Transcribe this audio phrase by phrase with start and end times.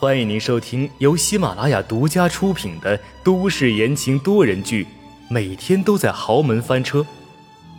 [0.00, 4.84] 欢迎您收听由喜马拉雅独家出品的都市言情多人剧
[5.28, 7.00] 《每天都在豪门翻车》，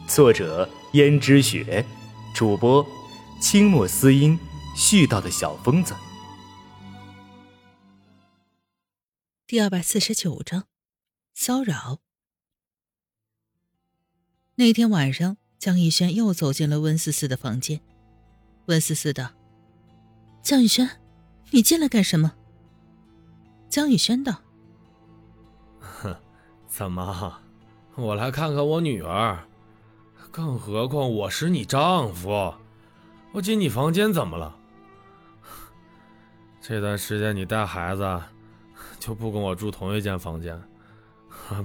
[0.06, 1.86] 作者：胭脂雪，
[2.36, 2.86] 主播：
[3.42, 4.38] 清墨思音，
[4.76, 5.96] 絮叨的小疯子。
[9.48, 10.66] 第二百四十九章，
[11.34, 12.00] 骚扰。
[14.56, 17.80] 那天晚上，江逸轩又走进了温思思的房间，
[18.66, 19.32] 温思思道。
[20.44, 20.99] 江逸轩，
[21.52, 22.34] 你进来干什么？
[23.70, 24.42] 江宇轩道
[25.80, 26.16] ：“哼，
[26.68, 27.42] 怎么，
[27.96, 29.40] 我来看看我女儿。
[30.32, 32.54] 更何况我是你丈夫，
[33.32, 34.56] 我进你房间怎么了？
[36.62, 38.22] 这段时间你带孩子，
[39.00, 40.62] 就不跟我住同一间房间。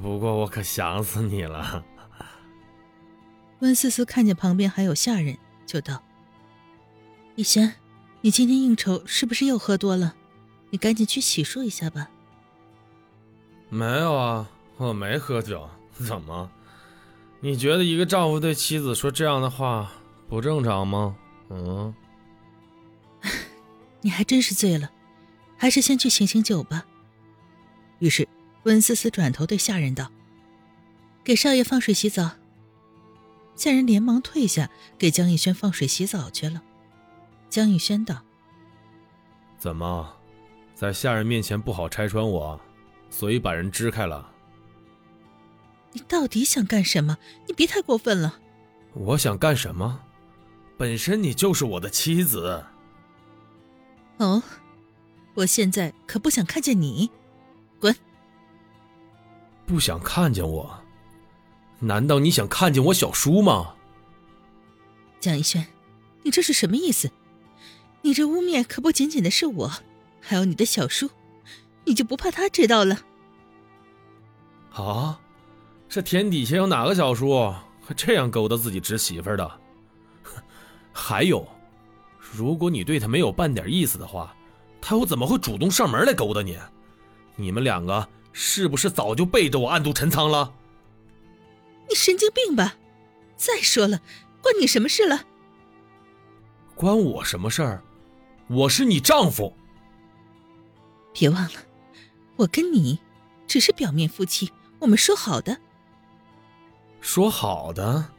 [0.01, 1.85] 不过我可想死你了。”
[3.61, 6.03] 温思思看见旁边还有下人，就道
[7.37, 7.75] ：“逸轩。”
[8.25, 10.15] 你今天应酬是不是又喝多了？
[10.71, 12.09] 你赶紧去洗漱一下吧。
[13.69, 14.49] 没有啊，
[14.79, 15.69] 我没喝酒。
[15.99, 16.51] 怎么？
[17.41, 19.93] 你觉得一个丈夫对妻子说这样的话
[20.27, 21.15] 不正常吗？
[21.51, 21.95] 嗯。
[24.01, 24.91] 你还真是醉了，
[25.59, 26.87] 还是先去醒醒酒吧。
[27.99, 28.27] 于是
[28.63, 30.11] 温思思转头对下人道
[31.23, 32.31] ：“给少爷放水洗澡。”
[33.55, 36.63] 下人连忙退下，给江逸轩放水洗澡去了。
[37.55, 38.21] 江逸轩道
[39.57, 40.13] ：“怎么，
[40.75, 42.61] 在下人面前不好拆穿我，
[43.11, 44.29] 所以把人支开了？
[45.93, 47.17] 你到底想干什么？
[47.47, 48.41] 你别太过分了。
[48.93, 50.01] 我想干什么？
[50.77, 52.65] 本身你就是我的妻子。
[54.17, 54.43] 哦，
[55.35, 57.09] 我现在可不想看见你，
[57.79, 57.95] 滚！
[59.65, 60.83] 不想看见我？
[61.79, 63.77] 难道你想看见我小叔吗？
[65.21, 65.65] 江逸轩，
[66.25, 67.09] 你这是什么意思？”
[68.05, 69.73] 你这污蔑可不仅仅的是我，
[70.21, 71.09] 还有你的小叔，
[71.85, 72.99] 你就不怕他知道了？
[74.75, 75.19] 啊，
[75.89, 77.31] 这天底下有哪个小叔
[77.81, 79.61] 会这样勾搭自己侄媳妇的？
[80.93, 81.49] 还有，
[82.21, 84.37] 如果你对他没有半点意思的话，
[84.83, 86.59] 他又怎么会主动上门来勾搭你？
[87.37, 90.53] 你们两个是不是早就背着我暗度陈仓了？
[91.89, 92.77] 你神经病吧！
[93.35, 94.03] 再说了，
[94.43, 95.25] 关你什么事了？
[96.75, 97.83] 关我什么事儿？
[98.49, 99.57] 我是你丈夫，
[101.13, 101.61] 别忘了，
[102.37, 102.99] 我跟你
[103.47, 105.59] 只是表面夫妻，我们说好的。
[107.01, 108.13] 说好的，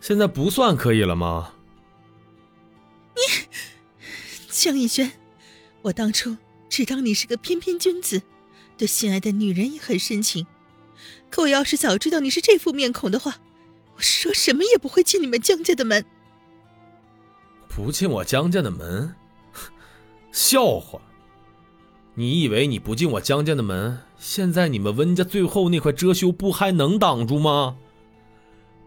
[0.00, 1.54] 现在不算可以了吗？
[3.14, 3.46] 你，
[4.48, 5.12] 江逸轩，
[5.82, 6.36] 我当初
[6.68, 8.22] 只当你是个翩翩君子，
[8.76, 10.46] 对心爱的女人也很深情。
[11.30, 13.38] 可我要是早知道你是这副面孔的话，
[13.96, 16.04] 我说什么也不会进你们江家的门。
[17.68, 19.14] 不进我江家的门？
[20.34, 21.00] 笑话！
[22.14, 27.76] 你以为你不进我江家的门，现在你们温家最后那块遮羞布还能挡住吗？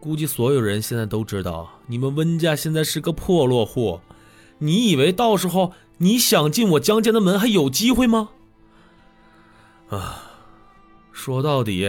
[0.01, 4.01] 估计所有人现在都知道，你们温家现在是个破落户。
[4.57, 8.31] 你以为到时候你想进我江家的门还有机会吗？
[9.87, 10.23] 啊，
[11.13, 11.87] 说到底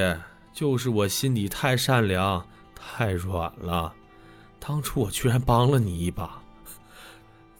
[0.52, 2.46] 就是我心底太善良、
[2.76, 3.92] 太软了。
[4.60, 6.40] 当初我居然帮了你一把。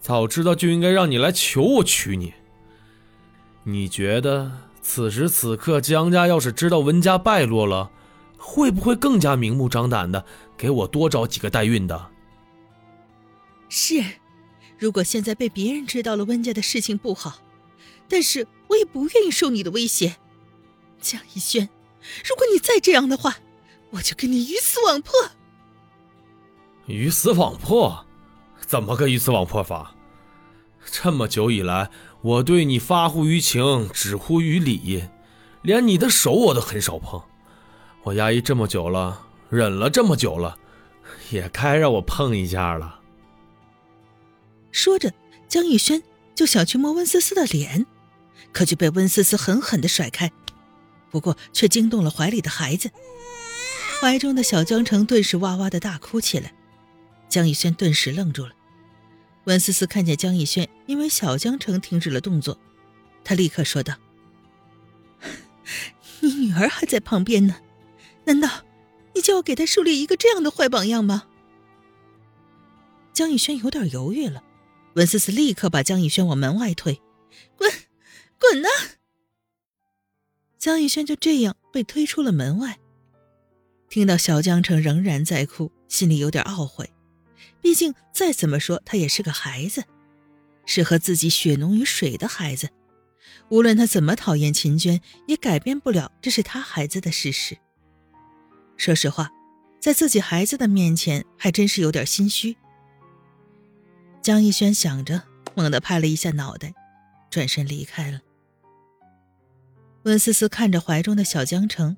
[0.09, 2.33] 早知道就应该让你来求我娶你。
[3.61, 7.91] 你觉得此时此刻江家要是知道温家败落了，
[8.35, 10.25] 会不会更加明目张胆的
[10.57, 12.09] 给我多找几个代孕的？
[13.69, 14.03] 是，
[14.79, 17.43] 如果现在被别人知道了温家的事情不好，
[18.07, 20.15] 但是我也不愿意受你的威胁。
[20.99, 21.69] 江逸轩，
[22.27, 23.35] 如果你再这样的话，
[23.91, 25.13] 我就跟你鱼死网破。
[26.87, 28.07] 鱼死网破。
[28.65, 29.95] 怎么个鱼死网破法？
[30.85, 31.89] 这么久以来，
[32.21, 35.03] 我对你发乎于情，止乎于礼，
[35.61, 37.21] 连你的手我都很少碰。
[38.03, 40.57] 我压抑这么久了，忍了这么久了，
[41.31, 42.99] 也该让我碰一下了。
[44.71, 45.13] 说着，
[45.47, 46.01] 江逸轩
[46.33, 47.85] 就想去摸温思思的脸，
[48.51, 50.31] 可就被温思思狠狠的甩开，
[51.11, 52.89] 不过却惊动了怀里的孩子，
[53.99, 56.53] 怀中的小江城顿时哇哇的大哭起来。
[57.27, 58.53] 江逸轩顿时愣住了。
[59.45, 62.59] 温思思看见江逸轩因为小江城停止了动作，
[63.23, 63.95] 她立刻说道
[66.21, 67.55] ：“你女儿还在旁边呢，
[68.25, 68.65] 难道
[69.15, 71.27] 你就要给她树立一个这样的坏榜样吗？”
[73.13, 74.43] 江逸轩有点犹豫了，
[74.93, 77.01] 温思思立刻把江逸轩往门外推
[77.57, 77.71] ：“滚，
[78.39, 78.69] 滚呐！”
[80.59, 82.77] 江逸轩就这样被推出了门外。
[83.89, 86.89] 听到小江城仍然在哭，心里有点懊悔。
[87.61, 89.83] 毕竟，再怎么说，他也是个孩子，
[90.65, 92.69] 是和自己血浓于水的孩子，
[93.49, 97.57] 无论他怎么讨厌秦娟，也改变不了这是他孩子的事实。
[98.77, 99.29] 说实话，
[99.79, 102.55] 在自己孩子的面前，还真是有点心虚。
[104.21, 105.23] 江逸轩想着，
[105.55, 106.73] 猛地拍了一下脑袋，
[107.29, 108.21] 转身离开了。
[110.03, 111.97] 温思思看着怀中的小江城，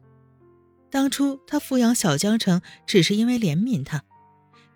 [0.89, 4.03] 当初她抚养小江城，只是因为怜悯他，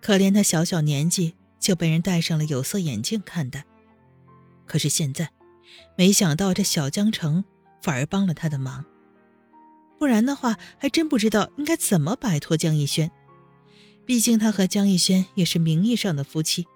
[0.06, 3.64] 可怜他小小年纪就被人戴上了有色眼镜看待。
[4.64, 5.32] 可是现在，
[5.96, 7.44] 没想到这小江城
[7.82, 8.84] 反而帮了他的忙。
[9.98, 13.10] 不然的话，还真不知道应该怎么摆脱江逸轩。
[14.04, 16.68] 毕竟他和江逸轩也是名义上的夫妻，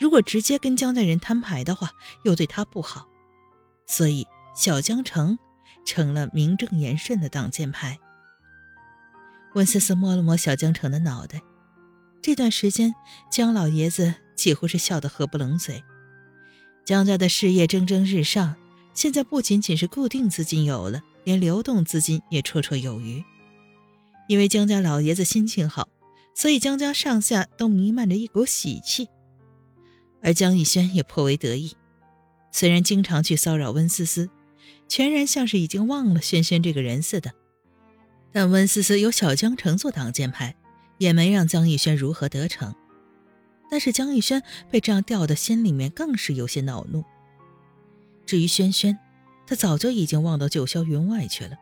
[0.00, 1.92] 如果直接跟江家人摊牌的话，
[2.24, 3.06] 又对他不好。
[3.86, 5.38] 所以小江城
[5.86, 8.00] 成了名正言顺的挡箭牌。
[9.54, 11.40] 温思思摸了摸小江城的脑袋，
[12.22, 12.94] 这段时间
[13.30, 15.82] 江老爷子几乎是笑得合不拢嘴。
[16.84, 18.56] 江家的事业蒸蒸日上，
[18.94, 21.02] 现在不仅仅是固定资金有了。
[21.24, 23.22] 连流动资金也绰绰有余，
[24.26, 25.88] 因为江家老爷子心情好，
[26.34, 29.06] 所以江家上下都弥漫着一股喜气。
[30.20, 31.76] 而江逸轩也颇为得意，
[32.50, 34.30] 虽然经常去骚扰温思思，
[34.88, 37.32] 全然像是已经忘了轩轩这个人似的。
[38.32, 40.56] 但温思思有小江城做挡箭牌，
[40.98, 42.74] 也没让江逸轩如何得逞。
[43.70, 47.04] 但是江逸轩被这样吊的心里面更是有些恼怒。
[48.26, 48.98] 至于轩轩，
[49.46, 51.56] 他早就已经忘到九霄云外去了，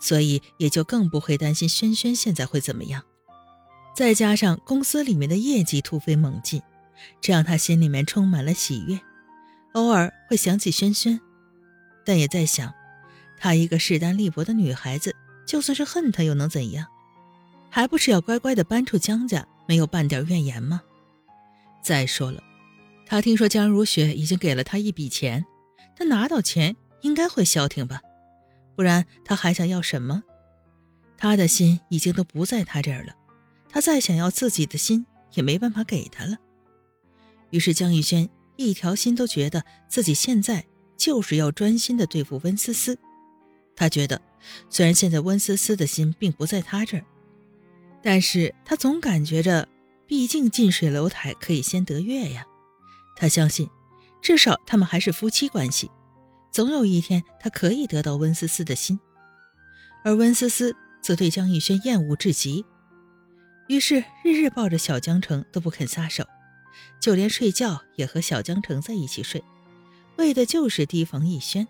[0.00, 3.02] 所以也就更不会担心轩轩现在会怎么样。
[3.94, 6.62] 再加上公司里面的业绩突飞猛进，
[7.20, 8.98] 这让他心里面充满了喜悦，
[9.72, 11.20] 偶尔会想起轩轩，
[12.04, 12.74] 但也在想，
[13.38, 15.14] 她一个势单力薄的女孩子，
[15.46, 16.86] 就算是恨他又能怎样？
[17.76, 20.80] 还不是要乖乖的搬出江家，没有半点怨言吗？
[21.82, 22.42] 再说了，
[23.04, 25.44] 他听说江如雪已经给了他一笔钱，
[25.94, 26.74] 他拿到钱。
[27.02, 28.00] 应该会消停吧，
[28.74, 30.22] 不然他还想要什么？
[31.18, 33.14] 他的心已经都不在他这儿了，
[33.68, 36.38] 他再想要自己的心也没办法给他了。
[37.50, 38.26] 于是江玉轩
[38.56, 40.64] 一条心都觉得自己现在
[40.96, 42.98] 就是要专心的对付温思思。
[43.76, 44.22] 他觉得，
[44.70, 47.04] 虽然现在温思思的心并不在他这儿，
[48.06, 49.66] 但是他总感觉着，
[50.06, 52.46] 毕竟近水楼台可以先得月呀。
[53.16, 53.68] 他相信，
[54.22, 55.90] 至少他们还是夫妻关系。
[56.52, 59.00] 总有一天，他可以得到温思思的心，
[60.04, 62.64] 而温思思则对江逸轩厌恶至极，
[63.66, 66.24] 于是日日抱着小江城都不肯撒手，
[67.00, 69.42] 就连睡觉也和小江城在一起睡，
[70.14, 71.66] 为的就是提防逸轩。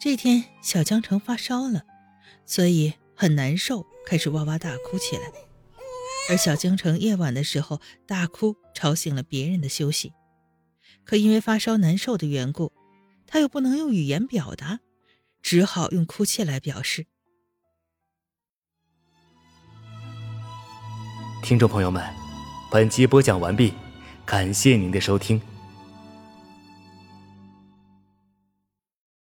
[0.00, 1.84] 这天，小江城发烧了，
[2.44, 5.32] 所以很难受，开始哇哇大哭起来。
[6.28, 10.12] 而小江城夜晚的时候大哭，吵醒了别人的休息，
[11.04, 12.72] 可因为发烧难受的缘故。
[13.26, 14.80] 他又不能用语言表达，
[15.42, 17.06] 只好用哭泣来表示。
[21.42, 22.04] 听众朋友们，
[22.70, 23.72] 本集播讲完毕，
[24.24, 25.40] 感谢您的收听。